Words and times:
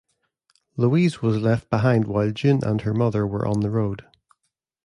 Louise 0.77 1.21
was 1.21 1.37
left 1.37 1.69
behind 1.69 2.05
while 2.07 2.31
June 2.31 2.63
and 2.63 2.81
her 2.81 2.93
mother 2.95 3.27
were 3.27 3.47
on 3.47 3.59
the 3.59 3.69
road. 3.69 4.03